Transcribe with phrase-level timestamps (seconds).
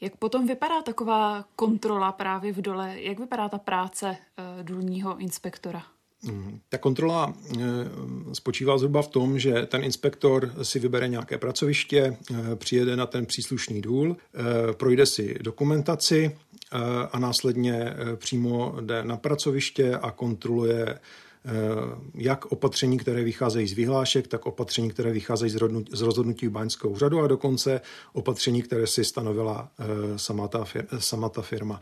[0.00, 3.00] Jak potom vypadá taková kontrola právě v dole?
[3.00, 4.16] Jak vypadá ta práce
[4.62, 5.82] důlního inspektora?
[6.22, 6.60] Mhm.
[6.68, 7.60] Ta kontrola eh,
[8.32, 13.26] spočívá zhruba v tom, že ten inspektor si vybere nějaké pracoviště, eh, přijede na ten
[13.26, 16.36] příslušný důl, eh, projde si dokumentaci
[17.12, 20.98] a následně přímo jde na pracoviště a kontroluje
[22.14, 25.50] jak opatření, které vycházejí z vyhlášek, tak opatření, které vycházejí
[25.90, 27.80] z rozhodnutí báňského úřadu a dokonce
[28.12, 29.68] opatření, které si stanovila
[30.16, 30.64] sama ta,
[30.98, 31.80] sama ta firma.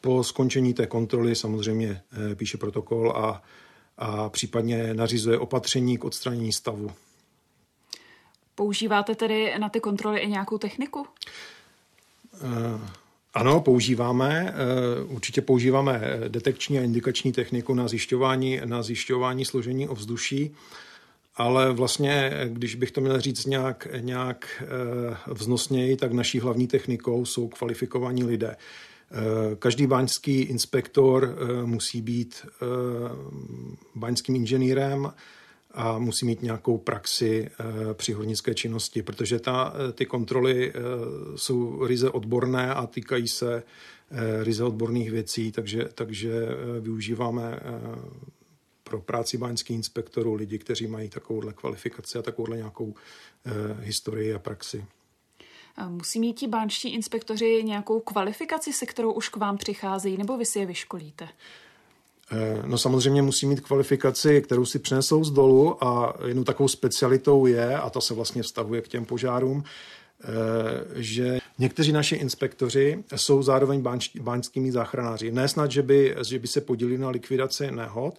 [0.00, 2.02] Po skončení té kontroly samozřejmě
[2.32, 3.42] eh, píše protokol a,
[3.98, 6.90] a případně nařizuje opatření k odstranění stavu.
[8.54, 11.06] Používáte tedy na ty kontroly i nějakou techniku?
[12.42, 12.80] Uh,
[13.36, 14.54] ano, používáme.
[15.06, 20.54] Uh, určitě používáme detekční a indikační techniku na zjišťování, na zjišťování složení ovzduší,
[21.36, 24.62] ale vlastně, když bych to měl říct nějak, nějak
[25.26, 28.56] vznosněji, tak naší hlavní technikou jsou kvalifikovaní lidé.
[29.10, 32.66] Eh, každý baňský inspektor eh, musí být eh,
[33.94, 35.12] baňským inženýrem
[35.76, 37.50] a musí mít nějakou praxi
[37.92, 40.72] při hornické činnosti, protože ta, ty kontroly
[41.36, 43.62] jsou ryze odborné a týkají se
[44.42, 46.32] ryze odborných věcí, takže, takže
[46.80, 47.60] využíváme
[48.84, 52.94] pro práci báňských inspektorů lidi, kteří mají takovouhle kvalifikaci a takovouhle nějakou
[53.80, 54.84] historii a praxi.
[55.88, 60.46] Musí mít ti bánští inspektoři nějakou kvalifikaci, se kterou už k vám přicházejí, nebo vy
[60.46, 61.28] si je vyškolíte?
[62.32, 67.46] Eh, no samozřejmě musí mít kvalifikaci, kterou si přinesou z dolu a jednou takovou specialitou
[67.46, 70.26] je, a to se vlastně vztahuje k těm požárům, eh,
[70.94, 73.84] že někteří naši inspektoři jsou zároveň
[74.20, 75.30] báňskými záchranáři.
[75.30, 78.14] Ne snad, že by, že by se podílili na likvidaci nehod,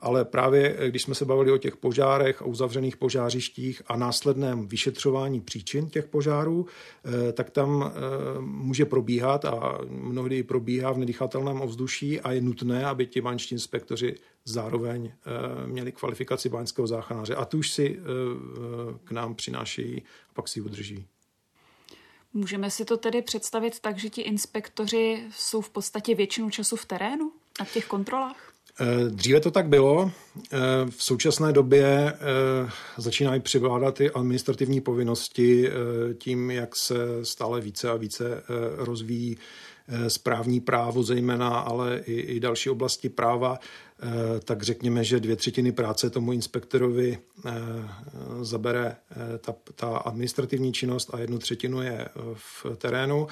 [0.00, 4.68] ale právě eh, když jsme se bavili o těch požárech, o uzavřených požářištích a následném
[4.68, 6.66] vyšetřování příčin těch požárů,
[7.04, 12.86] eh, tak tam eh, může probíhat a mnohdy probíhá v nedýchatelném ovzduší a je nutné,
[12.86, 15.12] aby ti báňští inspektoři zároveň
[15.66, 18.00] měli kvalifikaci báňského záchranáře a tu už si
[19.04, 21.06] k nám přinášejí a pak si ji udrží.
[22.32, 26.84] Můžeme si to tedy představit tak, že ti inspektoři jsou v podstatě většinu času v
[26.84, 28.52] terénu na těch kontrolách?
[28.80, 30.10] Eh, dříve to tak bylo.
[30.52, 30.58] Eh,
[30.90, 35.70] v současné době eh, začínají přivládat ty administrativní povinnosti
[36.18, 38.42] tím, jak se stále více a více
[38.76, 39.36] rozvíjí
[40.08, 43.58] správní právo zejména, ale i, i další oblasti práva,
[44.44, 47.18] tak řekněme, že dvě třetiny práce tomu inspektorovi
[48.42, 48.96] zabere
[49.40, 53.26] ta, ta administrativní činnost a jednu třetinu je v terénu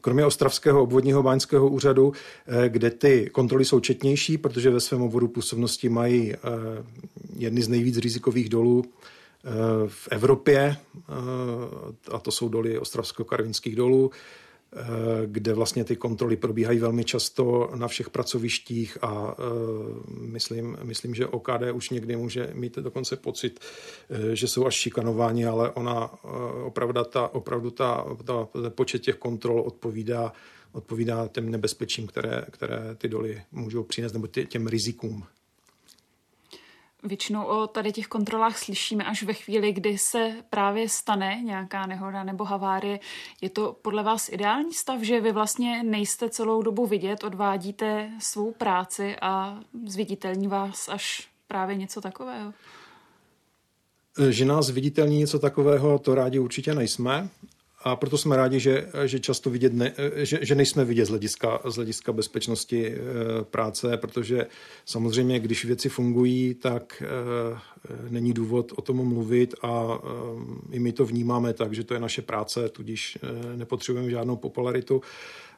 [0.00, 2.12] kromě Ostravského obvodního báňského úřadu,
[2.46, 6.38] eh, kde ty kontroly jsou četnější, protože ve svém obvodu působnosti mají eh,
[7.36, 9.50] jedny z nejvíc rizikových dolů eh,
[9.88, 10.76] v Evropě,
[12.12, 14.10] a to jsou doly Ostravsko-Karvinských dolů,
[15.26, 19.42] kde vlastně ty kontroly probíhají velmi často na všech pracovištích a eh,
[20.08, 23.60] myslím, myslím, že OKD už někdy může mít dokonce pocit,
[24.10, 26.22] eh, že jsou až šikanováni, ale ona
[26.64, 30.32] opravdu, ta, opravdu ta, ta, počet těch kontrol odpovídá
[30.72, 35.24] odpovídá těm nebezpečím, které, které ty doly můžou přinést, nebo tě, těm rizikům.
[37.04, 42.24] Většinou o tady těch kontrolách slyšíme až ve chvíli, kdy se právě stane nějaká nehoda
[42.24, 43.00] nebo havárie.
[43.40, 48.52] Je to podle vás ideální stav, že vy vlastně nejste celou dobu vidět, odvádíte svou
[48.52, 52.52] práci a zviditelní vás až právě něco takového?
[54.30, 57.28] Že nás viditelní něco takového, to rádi určitě nejsme.
[57.86, 61.60] A proto jsme rádi, že, že často vidět ne, že, že nejsme vidět z hlediska,
[61.64, 62.98] z hlediska bezpečnosti e,
[63.44, 64.46] práce, protože
[64.84, 67.58] samozřejmě, když věci fungují, tak e,
[68.10, 69.98] není důvod o tom mluvit a
[70.72, 73.18] e, i my to vnímáme tak, že to je naše práce, tudíž
[73.56, 75.02] nepotřebujeme žádnou popularitu.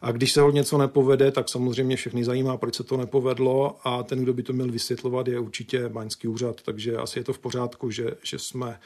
[0.01, 4.03] A když se ho něco nepovede, tak samozřejmě všechny zajímá, proč se to nepovedlo a
[4.03, 7.39] ten, kdo by to měl vysvětlovat, je určitě Baňský úřad, takže asi je to v
[7.39, 8.81] pořádku, že, že jsme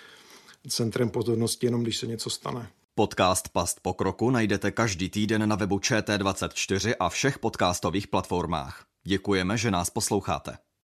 [0.69, 2.71] centrem pozornosti jenom, když se něco stane.
[2.95, 8.85] Podcast Past pokroku najdete každý týden na webu ČT24 a všech podcastových platformách.
[9.07, 10.59] Děkujeme, že nás posloucháte.